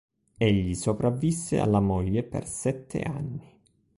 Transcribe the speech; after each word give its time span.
Egli 0.39 0.73
sopravvisse 0.73 1.59
alla 1.59 1.79
moglie 1.79 2.23
per 2.23 2.47
sette 2.47 3.03
anni. 3.03 3.59